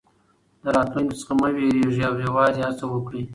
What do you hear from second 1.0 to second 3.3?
څخه مه وېرېږئ او یوازې هڅه وکړئ.